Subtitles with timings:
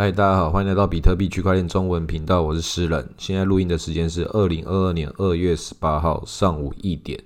[0.00, 3.06] 嗨，大家好，欢迎来到比特币区块链中文频道，我是诗人。
[3.18, 7.22] 现在录音的时间是二零二二年二月十八号上午一点。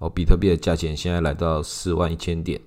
[0.00, 2.60] 哦，比特币的价钱现在来到四万一千点，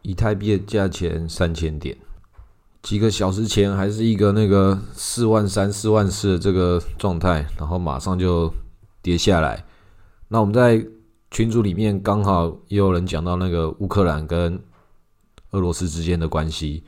[0.00, 1.94] 以太币的价钱三千点。
[2.80, 8.50] 几个小时前还是一个那个四万三、四万四的这个状态，然后马上就
[9.02, 9.62] 跌下来。
[10.28, 10.82] 那我们在
[11.30, 14.58] 群组里面刚好也有人讲到那个乌克兰跟
[15.50, 16.82] 俄罗斯之间的关系。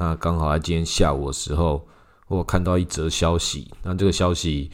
[0.00, 1.84] 那刚好在今天下午的时候，
[2.28, 3.68] 我看到一则消息。
[3.82, 4.70] 那这个消息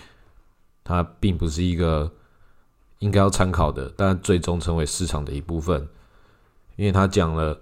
[0.84, 2.12] 它并不是一个
[2.98, 5.88] 应该要参考的，但最终成为市场的一部分，
[6.76, 7.58] 因为他讲了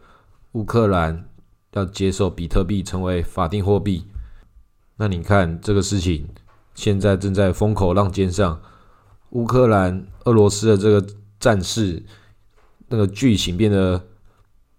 [0.52, 1.28] 乌克兰
[1.74, 4.06] 要接受比特币成为法定货币。
[4.96, 6.28] 那你看这个事情
[6.74, 8.60] 现在正在风口浪尖上，
[9.30, 12.02] 乌克兰、俄罗斯的这个战事，
[12.88, 14.04] 那个剧情变得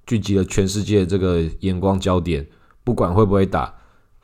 [0.05, 2.45] 聚集了全世界这个眼光焦点。
[2.83, 3.73] 不管会不会打，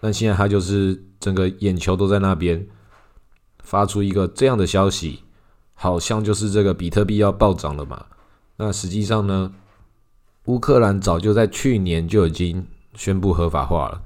[0.02, 2.68] 但现在他就是整个眼球都在那边，
[3.64, 5.24] 发出一个这样的消息，
[5.74, 8.06] 好像就是这个比特币要暴涨了嘛？
[8.58, 9.54] 那实际上呢，
[10.46, 14.02] 乌克兰早就在去年就已经宣布合法化了，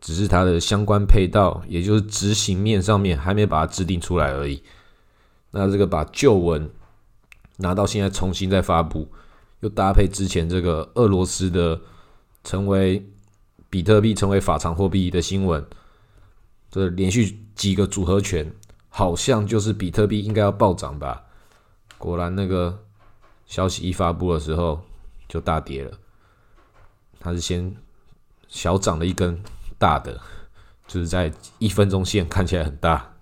[0.00, 4.62] 只是它的相关配套，也就是执行面上面还没把它制定出来而已。
[5.50, 6.70] 那这个把旧文
[7.56, 9.08] 拿到现在重新再发布，
[9.60, 11.80] 又搭配之前这个俄罗斯的
[12.44, 13.04] 成为。
[13.70, 15.64] 比特币成为法偿货币的新闻，
[16.70, 18.52] 这连续几个组合拳，
[18.88, 21.22] 好像就是比特币应该要暴涨吧？
[21.96, 22.82] 果然，那个
[23.46, 24.82] 消息一发布的时候
[25.28, 25.96] 就大跌了。
[27.20, 27.76] 它是先
[28.48, 29.40] 小涨了一根
[29.78, 30.20] 大的，
[30.88, 33.14] 就是在一分钟线看起来很大，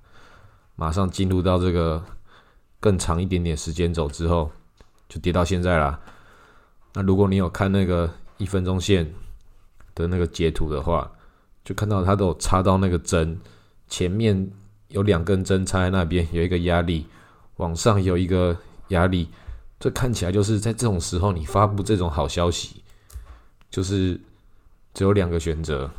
[0.77, 2.03] 马上进入到这个
[2.81, 4.51] 更长一点点时间轴之后，
[5.09, 6.01] 就跌到现在啦。
[6.95, 9.13] 那如果你有看那个一分钟线，
[9.99, 11.11] 的那个截图的话，
[11.65, 13.39] 就看到它都有插到那个针
[13.89, 14.51] 前面
[14.89, 17.07] 有两根针插在那边，有一个压力
[17.57, 18.57] 往上有一个
[18.89, 19.29] 压力，
[19.81, 22.83] 这看起来就是在这种时候你发布这种好消息，
[23.71, 24.19] 就是
[24.95, 25.91] 只有两个选择，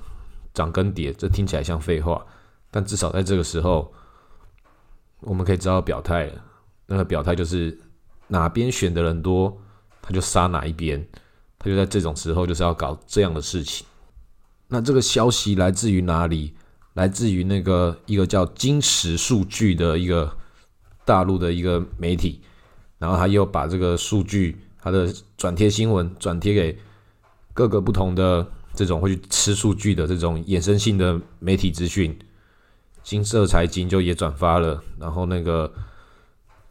[0.53, 1.11] 涨跟跌。
[1.13, 2.25] 这听起来像废话，
[2.71, 3.93] 但至少在这个时候，
[5.21, 6.43] 我们可以知道表态了。
[6.87, 7.77] 那个表态就是
[8.27, 9.55] 哪边选的人多，
[10.01, 11.07] 他就杀哪一边。
[11.59, 13.85] 他就在这种时候就是要搞这样的事情。
[14.69, 16.53] 那这个消息来自于哪里？
[16.93, 20.35] 来自于那个一个叫金石数据的一个
[21.05, 22.41] 大陆的一个媒体，
[22.97, 26.77] 然后他又把这个数据，他的转贴新闻转贴给
[27.53, 32.17] 各个不同的这种会去吃数据的这种衍生性的媒体资讯，
[33.01, 35.71] 金色财经就也转发了，然后那个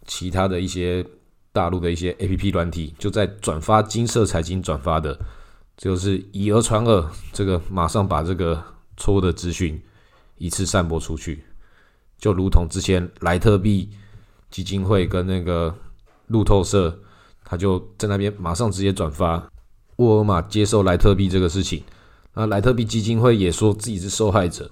[0.05, 1.07] 其他的一些
[1.53, 5.19] 大陆的一些 A P P 软体就在转发金色财经转发的。
[5.79, 8.61] 就是以讹传讹，这个马上把这个
[8.97, 9.81] 错误的资讯
[10.37, 11.45] 一次散播出去，
[12.19, 13.89] 就如同之前莱特币
[14.51, 15.73] 基金会跟那个
[16.27, 16.99] 路透社，
[17.45, 19.49] 他就在那边马上直接转发
[19.99, 21.85] 沃尔玛接受莱特币这个事情，
[22.35, 24.69] 那莱特币基金会也说自己是受害者，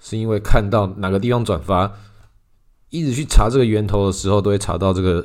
[0.00, 1.90] 是因为看到哪个地方转发，
[2.90, 5.24] 一直去查这个源头的时候，都会查到这个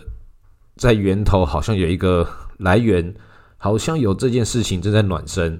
[0.77, 2.25] 在源头好像有一个
[2.59, 3.13] 来源。
[3.57, 5.59] 好像有这件事情正在暖身。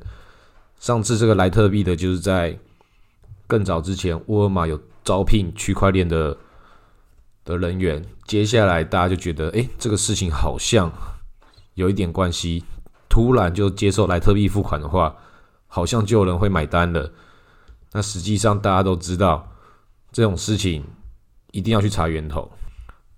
[0.80, 2.58] 上次这个莱特币的，就是在
[3.48, 6.38] 更早之前，沃尔玛有招聘区块链的
[7.44, 8.06] 的人员。
[8.26, 10.92] 接下来大家就觉得，哎，这个事情好像
[11.74, 12.64] 有一点关系。
[13.10, 15.16] 突然就接受莱特币付款的话，
[15.66, 17.12] 好像就有人会买单了。
[17.94, 19.50] 那实际上大家都知道，
[20.12, 20.84] 这种事情
[21.52, 22.52] 一定要去查源头。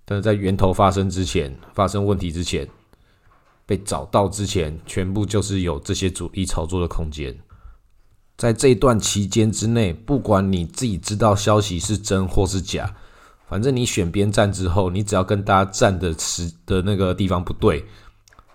[0.06, 2.66] 但是在源头发生之前，发生问题之前。
[3.69, 7.38] 被找到之前，全部就是有这些主力操作的空间。
[8.35, 12.96] 在这一段期间之内，不管你自己知道消息是真或是假，
[13.47, 17.85] 反正你选边站之后，你只要跟大家站的时的那个地方不对，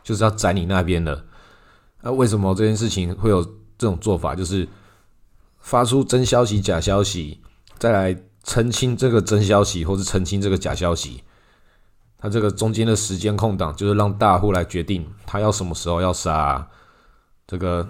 [0.03, 1.25] 就是要宰你那边的。
[2.03, 3.45] 那为什么这件事情会有
[3.79, 4.35] 这种做法？
[4.35, 4.69] 就是
[5.61, 7.41] 发出真消息、假消息，
[7.79, 11.23] 再来澄清这个真消息，或是澄清这个假消息。
[12.25, 16.67] 他这个中间的时间空档，就是让大户来决定他要什么时候要杀，
[17.47, 17.87] 这个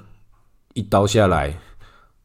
[0.72, 1.56] 一刀下来，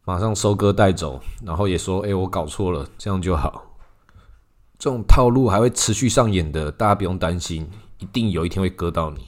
[0.05, 3.63] 马上收割带走，然后也说：“哎，我搞错了，这样就好。”
[4.79, 7.69] 这种套路还会持续上演的，大家不用担心，
[7.99, 9.27] 一定有一天会割到你。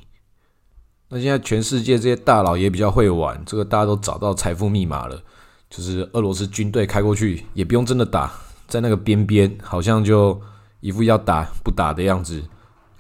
[1.10, 5.22] 那现在全世界这些大佬也比较会玩，这个大家都找到财富密码了，
[5.70, 8.34] 就是俄罗斯军队开过去，也不用真的打，
[8.68, 10.42] 在那个边边，好像就
[10.80, 12.44] 一副要打不打的样子。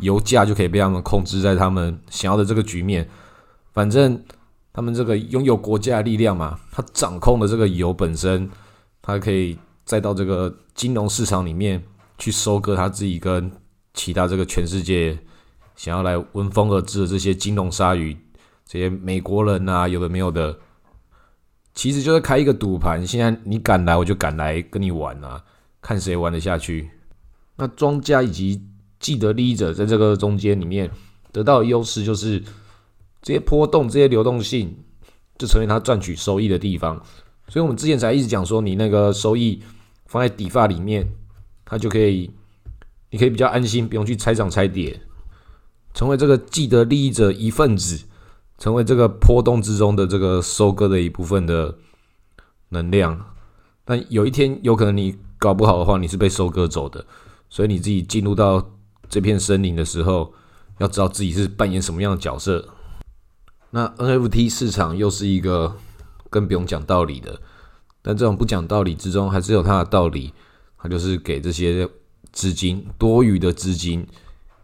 [0.02, 3.10] 油价就可以被他们控制在他们想要的这个局面。
[3.72, 4.22] 反正
[4.74, 8.50] 他们这个拥有国家的力量嘛，他掌控的这个油本身，
[9.02, 11.82] 他可以再到这个金融市场里面
[12.18, 13.52] 去收割他自己跟
[13.94, 15.18] 其他这个全世界
[15.76, 18.18] 想要来闻风而至的这些金融鲨鱼，
[18.66, 20.58] 这些美国人啊，有的没有的，
[21.74, 23.06] 其实就是开一个赌盘。
[23.06, 25.44] 现在你敢来，我就敢来跟你玩啊，
[25.82, 26.92] 看谁玩得下去。
[27.56, 28.64] 那庄家以及
[29.02, 30.90] 既得利益者在这个中间里面
[31.34, 32.42] 得到的优势就是。
[33.24, 34.76] 这些波动、这些流动性，
[35.38, 37.00] 就成为他赚取收益的地方。
[37.48, 39.62] 所以，我们之前才一直讲说，你那个收益
[40.08, 41.08] 放在底发里面，
[41.64, 42.32] 它就可以，
[43.12, 45.00] 你可以比较安心，不用去猜涨猜跌，
[45.94, 48.06] 成为这个既得利益者一份子，
[48.58, 51.78] 成为这个波动之中的这个收割的一部分的
[52.70, 53.24] 能量。
[53.86, 57.06] 但有一天，有可能你搞不好的话，你是被收割走的。
[57.52, 58.72] 所以，你自己进入到
[59.12, 60.34] 这片森林的时候，
[60.80, 62.70] 要知道自己是扮演什么样的角色。
[63.72, 65.76] 那 NFT 市场又是一个
[66.30, 67.40] 更不用讲道理的，
[68.02, 70.34] 但这种不讲道理之中，还是有它的道理。
[70.78, 71.88] 它就是给这些
[72.32, 74.08] 资金多余的资金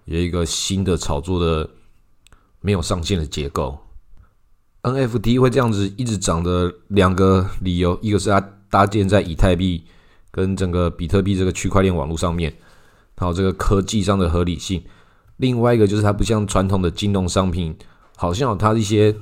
[0.06, 1.70] 有一个新的炒作的
[2.60, 3.78] 没有上限的结构。
[4.82, 9.84] NFT 会这样子一直涨的两个理由，一个是它搭建在以太币
[10.32, 12.52] 跟整个比特币这个区块链网络上面，
[13.18, 14.80] 还有这个科技上的合理性；
[15.36, 17.76] 另外一个就是它不像传统的金融商品。
[18.20, 19.16] 好像有它一些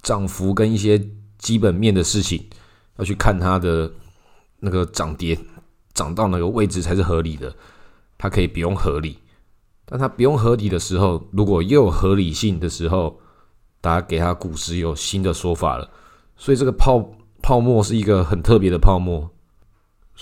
[0.00, 0.98] 涨幅跟一些
[1.36, 2.42] 基本面的事情，
[2.96, 3.92] 要去看它的
[4.58, 5.38] 那个涨跌，
[5.92, 7.54] 涨到哪个位置才是合理的。
[8.16, 9.18] 它可以不用合理，
[9.84, 13.20] 但它不用合理的时候，如果又有合理性的时候，
[13.82, 15.90] 大家给它股市有新的说法了。
[16.34, 17.06] 所以这个泡
[17.42, 19.28] 泡沫是一个很特别的泡沫。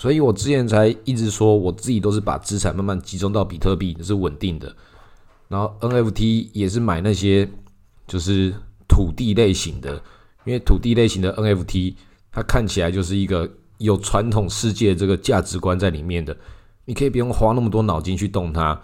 [0.01, 4.75] 所以我之前才一直说，我自己都是把资产慢慢集中到比特币，是稳定的。
[5.47, 7.47] 然后 NFT 也是买那些。
[8.07, 8.53] 就是
[8.89, 9.93] 土地类型的，
[10.43, 11.95] 因为土地类型的 NFT，
[12.29, 16.35] 它看起来就是一个有传统世界这个价值观在里面的，
[16.83, 18.81] 你可以不用花那么多脑筋去动它。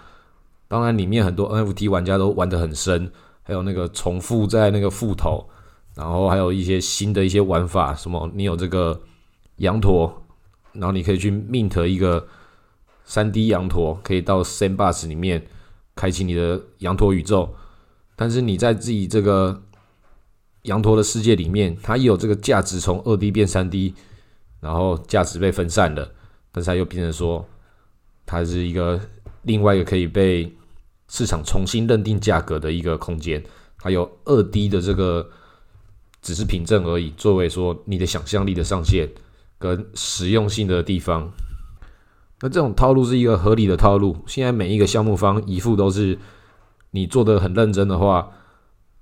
[0.69, 3.11] 当然，里面很多 NFT 玩家都玩得很深，
[3.43, 5.45] 还有那个重复在那个副头，
[5.95, 9.01] 然后还有一些新的一些玩法，什么你有这个
[9.57, 10.25] 羊驼，
[10.73, 12.27] 然后你可以去 mint 一个
[13.05, 15.47] 三 D 羊驼，可以到 Sandbox 里面
[15.95, 17.55] 开启你的羊驼宇宙。
[18.15, 19.63] 但是你在自己这个
[20.63, 23.93] 羊驼的世界里面，它也有这个价值从二 D 变三 D，
[24.59, 26.11] 然后价值被分散了，
[26.51, 27.47] 但是它又变成说，
[28.25, 28.99] 它是一个
[29.43, 30.51] 另外一个可以被
[31.07, 33.41] 市场重新认定价格的一个空间，
[33.77, 35.29] 还有二 D 的这个
[36.21, 39.07] 只是凭证而已，作为说你的想象力的上限
[39.57, 41.31] 跟实用性的地方。
[42.41, 46.17] 那这种套路是一个合理的套路，现在每一个项目方一副都是。
[46.91, 48.31] 你做的很认真的话，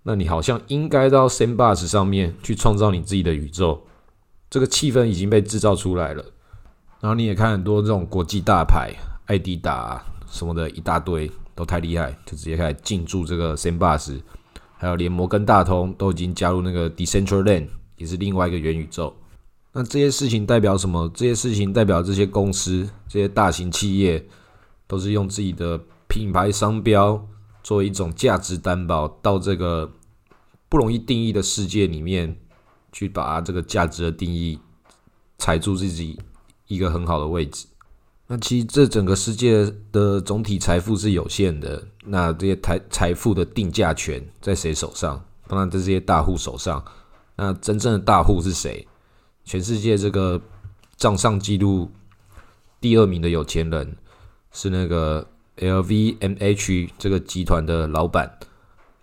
[0.04, 3.86] 那你好像应该到 Sandbox 上面去创造你自己的宇宙。
[4.50, 6.26] 这个气氛已经被制造出来了。
[7.00, 8.92] 然后你也看很多这种国际大牌，
[9.28, 14.20] 艾迪达什么的一大堆，都太厉害，就直接开始进驻这个 Sandbox。
[14.78, 17.68] 还有连摩根大通都已经加入那个 Decentraland，
[17.98, 19.16] 也是另外一个元宇宙。
[19.78, 21.12] 那这些事情代表什么？
[21.14, 24.26] 这些事情代表这些公司、这些大型企业
[24.88, 25.78] 都是用自己的
[26.08, 27.28] 品牌商标。
[27.62, 29.92] 作为一种价值担保，到这个
[30.70, 32.40] 不容易定义的世界里面，
[32.94, 34.58] 去把这个价值的定义
[35.40, 36.18] 踩住自己
[36.68, 37.66] 一个很好的位置。
[38.28, 45.22] 那其实这整个世界的总体财富是有限的，那这些财财富的定价权在谁手上？
[45.48, 46.82] 当然在这些大户手上。
[47.36, 48.88] 那真正的大户是谁？
[49.46, 50.42] 全世界这个
[50.98, 51.90] 账上记录
[52.82, 53.96] 第二名的有钱人
[54.52, 55.26] 是那个。
[55.58, 58.40] LVMH 这个集团的老板，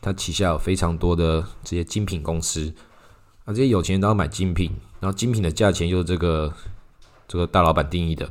[0.03, 2.75] 他旗下有非常多的这些精品公司，
[3.47, 4.71] 啊，这些有钱人都要买精品，
[5.01, 6.53] 然后精品的价钱又是这个
[7.27, 8.31] 这个大老板定义的，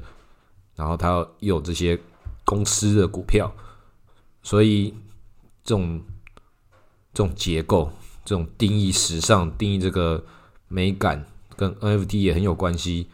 [0.75, 1.99] 然后他要有这些
[2.45, 3.51] 公司的股票，
[4.43, 4.93] 所以
[5.63, 5.99] 这种
[7.11, 7.91] 这种结构、
[8.23, 10.23] 这种定义时尚、定义这个
[10.67, 11.25] 美感，
[11.61, 13.07] 跟 NFT 也很有关系，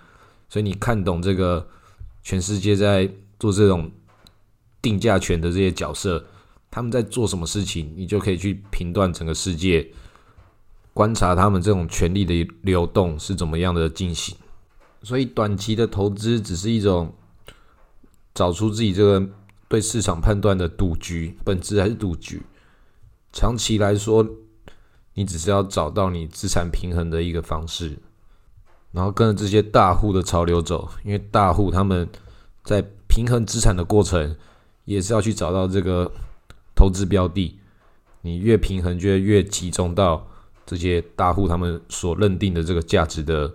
[0.48, 1.68] 所以你看懂这个
[2.24, 3.92] 全世界在做这种。
[4.80, 6.24] 定价权的这些角色，
[6.70, 9.86] 他们在做什么事情，你就可以去评断整个世界，
[10.94, 14.38] 观察他们这种权力的流动是怎么样的进行。
[15.01, 17.12] 所以，短期的投资只是一种
[18.34, 19.27] 找出自己这个
[19.68, 22.44] 对市场判断的赌局，本质还是赌局。
[23.34, 24.25] 长期来说，
[25.16, 27.98] 你只是要找到你资产平衡的一个方式，
[28.98, 32.10] 然后跟着这些大户的潮流走，因为大户他们
[32.63, 34.36] 在平衡资产的过程。
[34.88, 36.10] 也是要去找到这个
[36.74, 37.60] 投资标的，
[38.22, 40.25] 你越平衡就越集中到
[40.66, 43.51] 这些大户他们所认定的这个价值的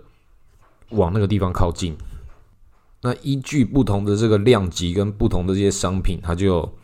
[0.89, 1.97] 往那个地方靠近。
[3.01, 6.77] 那依据不同的这个量级跟不同的这些商品，它就有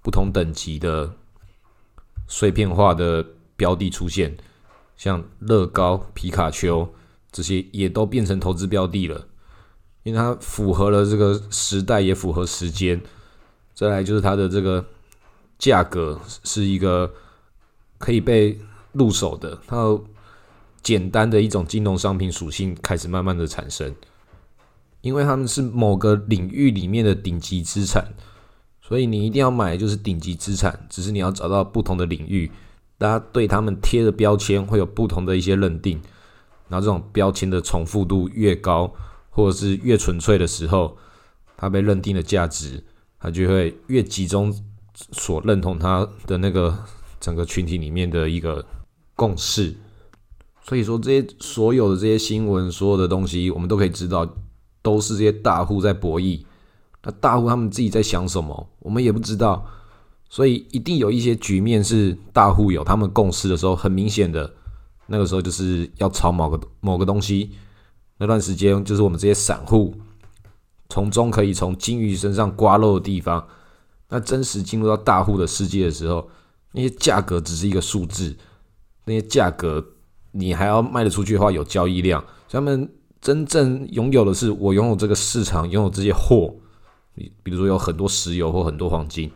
[0.00, 1.12] 不同等级的
[2.26, 3.22] 碎片化的
[3.54, 4.34] 标的出现，
[4.96, 6.88] 像乐高、皮卡丘
[7.34, 9.26] 这些也都变成投资标的了，
[10.04, 13.00] 因为它符合了这个时代，也符合时间。
[13.74, 14.86] 再来就是它的这个
[15.58, 17.12] 价格是一个
[17.98, 18.56] 可以被
[18.92, 19.98] 入手的，它
[20.80, 23.92] 简单的一种金融商品属性开始慢慢的产生。
[25.00, 28.14] 因为他们是某个领域里面的顶级资产，
[28.80, 30.86] 所以你一定要买就是顶级资产。
[30.88, 32.50] 只是你要找到不同的领域，
[32.96, 36.00] 大家对他们贴的标签会有不同的一些认定。
[36.68, 38.92] 然后这种标签的重复度越高，
[39.30, 40.96] 或者是越纯粹的时候，
[41.56, 42.82] 它被认定的价值，
[43.18, 44.54] 它就会越集中
[45.12, 46.76] 所认同它的那个
[47.20, 48.64] 整个群体里面的一个
[49.14, 49.74] 共识。
[50.62, 54.28] 所以说，这些所有的这些新闻，所有的东西，我们都可以知道。
[54.84, 56.44] 都是这些大户在博弈，
[57.02, 59.64] 那大户他们自己在想什么，我们也不知道，
[60.28, 64.52] 所以一定有一些局面是大户有他们共识的时候，很明显的
[65.06, 67.50] 那个时候就是要炒某个某个东西，
[68.18, 69.94] 那段时间就是我们这些散户
[70.88, 73.46] 从中可以从金鱼身上刮肉的地方，
[74.08, 76.28] 那真实进入到大户的世界的时候，
[76.72, 78.36] 那些价格只是一个数字，
[79.04, 79.84] 那些价格
[80.32, 82.88] 你还要卖得出去的话，有交易量，他们。
[83.24, 86.54] 真正拥有的是我拥有这个市场，拥有这些货，
[87.14, 89.32] 比比如说有很多石油或很多黄金，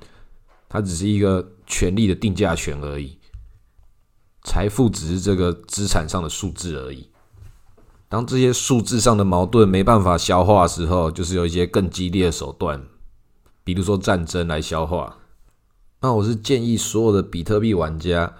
[0.68, 3.17] 它只是一个权力的定价权而已。
[4.48, 7.08] 财富只是这个资产上的数字而已。
[8.08, 12.82] 当这些数字上的矛盾没办法消化的时候，就是有一些更激烈的手段，
[13.62, 15.18] 比如说战争来消化。
[16.00, 18.34] 那我是建议所有的比特币玩家，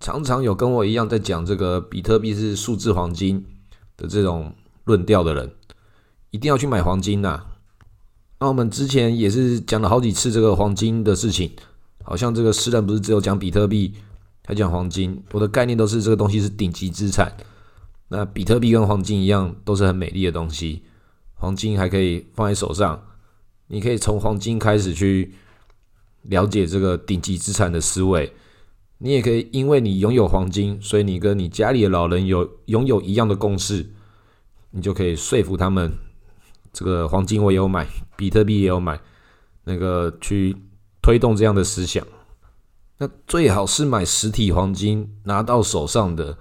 [0.00, 3.44] 常常有跟我一样在讲这个比特币是数字黄金
[3.96, 4.54] 的这种。
[4.84, 5.54] 论调的人
[6.32, 7.44] 一定要去买黄金呐！
[8.40, 11.52] 那我们之前也是讲了好几次这个黄金的事情，
[12.02, 13.94] 好像这个诗人不是只有讲比特币，
[14.42, 15.22] 他讲黄金。
[15.32, 17.32] 我的概念都是这个东西是顶级资产。
[18.08, 20.82] 那比特币跟黄金一样，都是很美丽的东西。
[21.34, 23.02] 黄金还可以放在手上，
[23.68, 25.34] 你可以从黄金开始去
[26.22, 28.32] 了解这个顶级资产的思维。
[28.98, 33.90] 你也可以因为你拥有黄金，所以你跟你家里的老人有拥有一样的共识。
[34.70, 35.92] 你就可以说服他们，
[36.72, 39.00] 这个黄金我也有买，比特币也有买，
[39.64, 40.56] 那个去
[41.02, 42.06] 推动这样的思想。
[43.02, 46.38] 那最好是买实体黄金拿到手上的，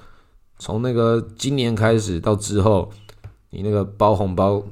[0.59, 2.91] 从那个今年开始到之后，
[3.49, 4.63] 你那个包红包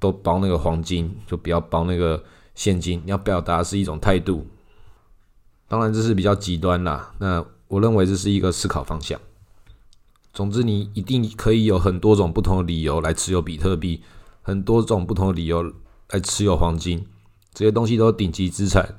[0.00, 2.20] 都包那个黄金，就不要包那个
[2.56, 3.00] 现金。
[3.06, 4.44] 要表达是一种态度，
[5.68, 7.14] 当然这是比较极端啦。
[7.20, 9.20] 那我认为这是一个思考方向。
[10.34, 14.02] 总之，你一定可以有很多种不同的理由来持有比特币，
[14.42, 15.62] 很多种不同的理由
[16.10, 17.06] 来持有黄金，
[17.54, 18.96] 这些东西都是顶级资产。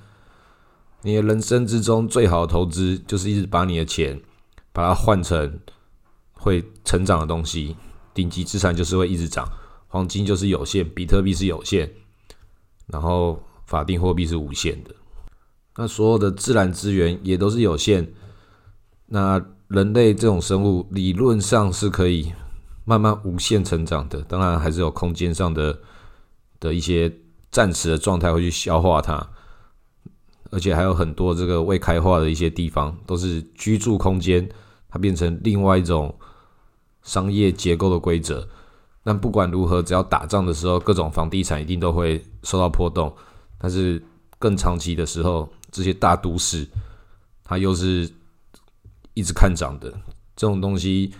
[1.01, 4.21] 你的人生之中最好的投资，就是一直把你的钱
[4.71, 5.59] 把它换成
[6.33, 7.75] 会成长的东西。
[8.13, 9.47] 顶级资产就是会一直涨，
[9.87, 11.91] 黄金就是有限，比特币是有限，
[12.87, 14.91] 然后法定货币是无限的。
[15.75, 18.13] 那所有的自然资源也都是有限，
[19.07, 19.43] 那。
[19.69, 22.31] 人类这种生物理论上是可以
[22.85, 25.77] 慢慢无限成长的，当然还是有空间上的
[26.57, 27.13] 的一些
[27.51, 29.29] 暂时的状态会去消化它，
[30.51, 34.47] 而且还有很多这个未开化的一些地方都是居住空间，
[34.89, 36.13] 它变成另外一种
[37.03, 38.47] 商业结构的规则。
[39.03, 43.13] 但不管如何，只要打仗的时候，各种房地产一定都会受到波动。
[43.57, 44.01] 但是
[44.37, 46.67] 更长期的时候，这些大都市
[47.43, 48.11] 它又是。
[49.17, 49.91] 一直看涨的
[50.35, 51.11] 这种东西，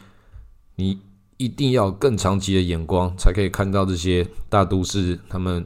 [0.76, 1.02] 你
[1.38, 5.66] 一定要更长期的眼光，才可以看到这些大都市他们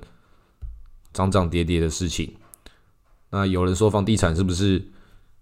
[1.11, 2.33] 涨涨跌跌的事情。
[3.31, 4.85] 那有人说房地产是不是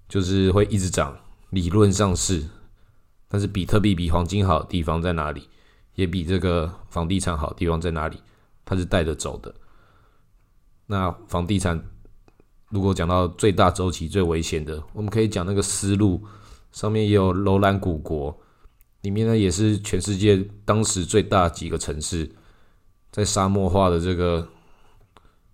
[0.08, 1.17] 就是会一直涨？
[1.50, 2.48] 理论上是，
[3.27, 5.50] 但是比特币比黄金好的地方在哪里？
[5.96, 8.17] 也比这个房地产好的地方在哪里？
[8.63, 9.53] 它是带着走的。
[10.86, 11.84] 那房地产
[12.69, 16.24] 如果讲到最大周期最危险的，我们可以讲那个思路。
[16.72, 18.39] 上面也有楼兰古国，
[19.01, 22.29] 里面呢也是全世界当时最大几个城市，
[23.10, 24.48] 在沙漠化的这个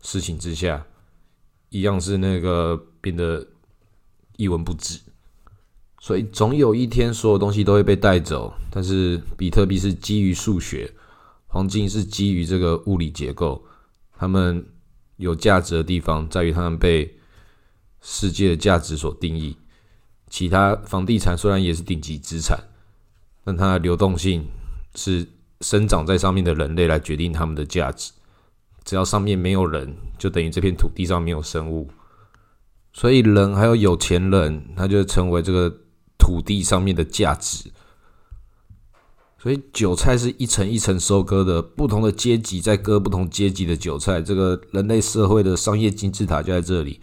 [0.01, 0.85] 事情之下，
[1.75, 3.45] 一样是那个变得
[4.37, 4.97] 一文不值。
[5.99, 8.53] 所以总有一天，所有东西都会被带走。
[8.71, 10.89] 但是比特币是基于数学，
[11.47, 13.65] 黄金是基于这个物理结构，
[14.17, 14.65] 它们
[15.17, 17.17] 有价值的地方在于它们被
[18.01, 19.57] 世界的价值所定义。
[20.29, 22.57] 其他房地产虽然也是顶级资产，
[23.43, 24.47] 但它的流动性
[24.95, 25.27] 是
[25.59, 28.13] 生长在上面的人类来决定它们的价值。
[28.85, 31.89] 只要上面没有人，就等于这片土地上没有生物。
[32.93, 35.69] 所以人还有有钱人，他就成为这个
[36.17, 37.71] 土地上面的价值。
[39.37, 44.21] 所以韭菜是一层一层收割的，不同的阶级在割不同阶级的韭菜。
[44.21, 47.01] 这个人类社会的商业金字塔就在这里。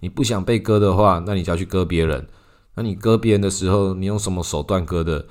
[0.00, 2.28] 你不想被割的话，那你就要去割别人。
[2.74, 5.26] 那你割别人的时候，你用什么手段割的？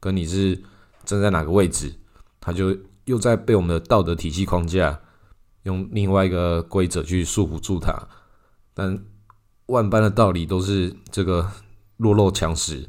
[0.00, 0.62] 跟你是
[1.04, 1.92] 站在哪个位置，
[2.40, 2.76] 他就
[3.06, 5.00] 又在被我们的道德体系框架，
[5.68, 8.08] 用另外一个规则去束缚住他。
[8.72, 9.04] 但
[9.66, 11.48] 万般的道理都是这个
[11.98, 12.88] 弱肉强食。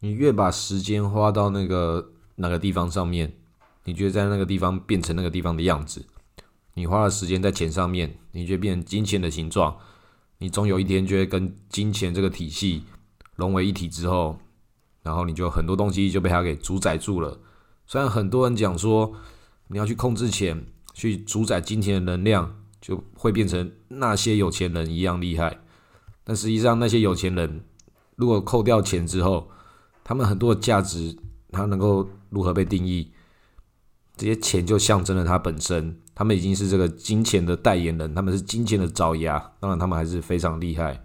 [0.00, 3.32] 你越把时间花到那个哪个地方上面，
[3.84, 6.04] 你就在那个地方变成那个地方的样子。
[6.74, 9.76] 你花了时间在钱上面，你就变成金钱的形状。
[10.38, 12.84] 你总有一天就会跟金钱这个体系
[13.34, 14.38] 融为一体之后。
[15.00, 17.40] 然后你就很多东西就被它给主宰住了。
[17.86, 19.14] 虽然很多人讲说
[19.68, 20.66] 你要去控制钱，
[20.98, 25.60] 去主宰金钱的能量，就会变成那些有钱人一样厉害。
[26.24, 27.64] 但实际上，那些有钱人
[28.16, 29.48] 如果扣掉钱之后，
[30.02, 31.16] 他们很多的价值，
[31.52, 33.12] 他能够如何被定义？
[34.16, 39.38] 这些钱就象征了他本身，他们已经是这个金钱的代言人，他们是金钱的爪牙。
[39.60, 41.00] 当然，他们还是非常厉害。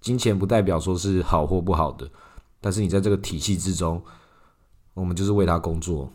[0.00, 2.06] 金钱不代表说是好或不好的。
[2.60, 4.02] 但是你在这个体系之中，
[4.92, 6.12] 我们就是为他工作。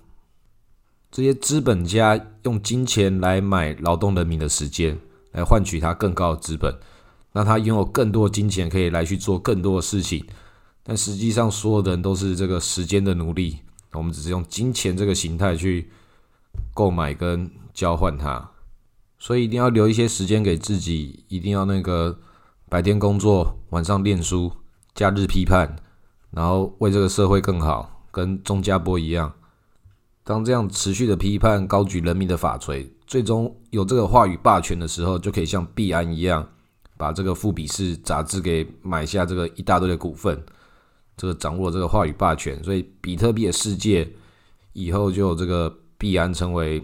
[1.16, 5.00] 这些资本家用金钱来买劳动人民的时间，
[5.32, 6.78] 来换取他更高的资本。
[7.32, 10.26] 那他拥有更多的金钱，可以来去做更多的事情。
[10.84, 13.60] 但实际上，所有的人都是这个时间的奴隶。
[13.94, 15.90] 我们只是用金钱这个形态去
[16.74, 18.52] 购买跟交换它。
[19.18, 22.20] 所以一定要留一些时间给自己，一定要那个
[22.68, 24.52] 白天工作，晚上念书，
[24.94, 25.78] 假日批判。
[26.32, 29.34] 然后为这个社会更好，跟钟家波一样，
[30.26, 36.46] 当这样持续的批判，高举人民的法锤，最终有这个话语霸权的时候，就可以像币安一样，
[36.98, 40.44] 把这个富比士杂志给买下这个一大堆的股份，
[41.16, 44.12] 这个掌握这个话语霸权，所以比特币的世界
[44.74, 46.84] 以后就有这个币安成为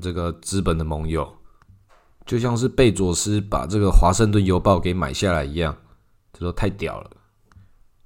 [0.00, 1.30] 这个资本的盟友，
[2.24, 5.76] 就像是贝佐斯把这个华盛顿邮报给买下来一样，
[6.32, 7.10] 这都太屌了。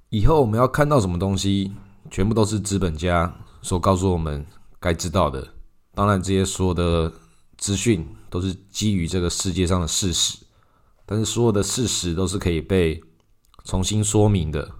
[0.09, 1.71] 以后我们要看到什么东西，
[2.11, 4.45] 全部都是资本家所告诉我们
[4.87, 5.45] 该知道的。
[5.93, 7.11] 当然，这些所有的
[7.57, 10.37] 资讯都是基于这个世界上的事实，
[11.05, 13.03] 但是所有的事实都是可以被
[13.65, 14.71] 重新说明的。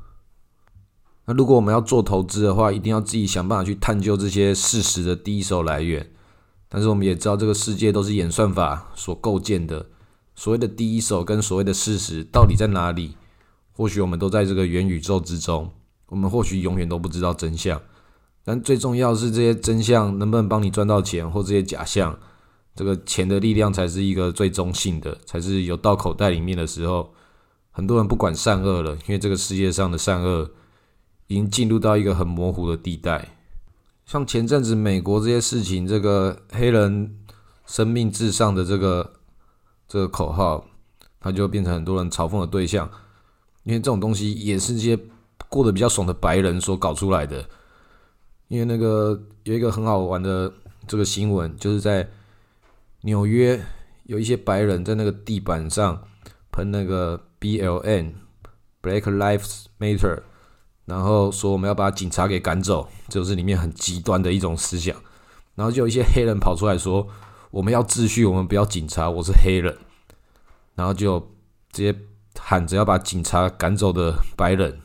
[1.26, 6.10] 那如果我们要做投资的话，一定要自己想办法去探究这些事实的第一手来源。
[6.70, 9.88] 但是我们也知道，这个世界都是演算法所构建的。
[10.36, 13.18] 所谓的第一手跟所谓的事实到底在哪里？
[13.74, 15.74] 或许我们都在这个元宇宙之中，
[16.08, 17.82] 我们或许永远都不知道真相。
[18.48, 22.18] 但最重要是这些真相能不能帮你赚到钱，或这些假象，
[22.74, 27.14] 这个钱的力量才是一个最中性的，才是有到口袋里面的时候，
[27.72, 30.50] 很多人不管善恶了，因为这个世界上的善恶
[31.28, 33.36] 已经进入到一个很模糊的地带。
[34.06, 37.18] 像前阵子美国这些事情，这个黑人
[37.66, 39.12] 生命至上的这个
[39.90, 40.66] 这个口号，
[41.20, 42.90] 它就变成很多人嘲讽的对象。
[43.66, 44.98] 因为这种东西也是这些
[45.50, 47.46] 过得比较爽的白人所搞出来的。
[48.48, 50.52] 因为那个有一个很好玩的
[50.88, 52.10] 这个新闻，就是在
[53.02, 53.60] 纽约
[54.04, 56.02] 有一些白人在那个地板上
[56.52, 60.22] 喷那个 BLN（Black Lives Matter），
[60.86, 64.96] 然后说我们要把警察给赶走，就是里面很极端的一种思想。
[65.56, 67.08] 然后就有一些黑人跑出来说
[67.52, 69.78] 我们要秩序，我们不要警察，我是黑人。
[70.76, 71.20] 然后就
[71.72, 71.96] 直接。
[72.40, 74.80] 喊着要把警察赶走的白人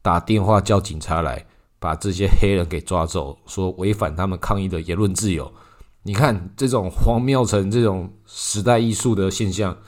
[0.00, 1.44] 打电话叫警察来
[1.86, 5.54] 把这些黑人给抓走，说违反他们抗议的言论自由。
[6.02, 9.78] 你看这种荒谬成这种时代艺术的现象，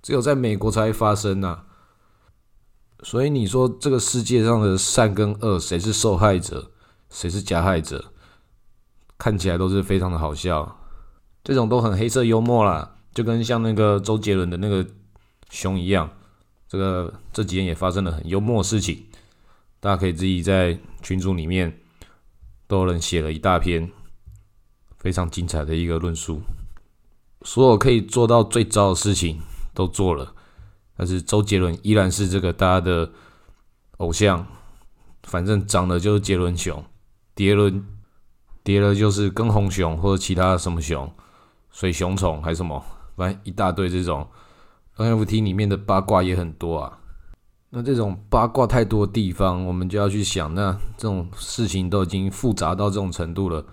[0.00, 1.64] 只有在美国才会发生呐。
[3.02, 6.70] 所以你说这个世界上的善跟恶，谁是受害者，
[7.10, 8.12] 谁是加害者，
[9.18, 10.78] 看起来都是非常的好笑。
[11.42, 14.86] 这种都很黑色幽默啦，就跟像那个周杰伦的那个
[15.50, 16.08] 熊一样。
[16.68, 19.06] 这个这几天也发生了很幽默的事情，
[19.80, 21.80] 大家可以自己在群组里面
[22.66, 23.90] 都有人写了一大篇
[24.96, 26.40] 非常精彩的一个论述，
[27.42, 29.40] 所有可以做到最糟的事情
[29.72, 30.34] 都做了，
[30.96, 33.12] 但是周杰伦依然是这个大家的
[33.98, 34.46] 偶像，
[35.22, 36.84] 反正长得就是杰伦熊，
[37.34, 37.86] 跌伦
[38.62, 41.10] 跌了就是跟红熊或者其他什么熊，
[41.70, 42.84] 水熊虫还是什么，
[43.16, 44.28] 反正一大堆这种。
[44.96, 46.97] NFT 里面的八卦也很多啊，
[47.70, 53.64] 那这种八卦太多地方，我们就要去想，那这种事情都已经复杂到这种程度了，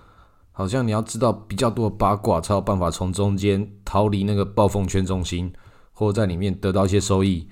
[0.52, 5.54] 好像你要知道比较多的八卦，才有办法从中间逃离那个暴风圈中心，
[5.94, 7.48] 或者在里面得到一些收益。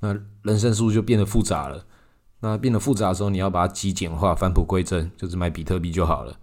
[0.00, 1.84] 那人生是不是就变得复杂了。
[2.40, 6.36] 那变得复杂的时候，你要把它极简化、返璞归真，就是买比特币就好了。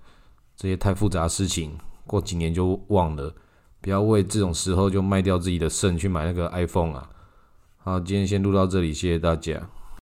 [0.56, 1.78] 这些太复杂的事情，
[2.08, 3.36] 过几年就忘了。
[3.82, 7.10] 不要为这种时候就卖掉自己的肾去买那个 iPhone 啊！
[7.86, 9.70] 好，今天先录到这里，谢谢大家。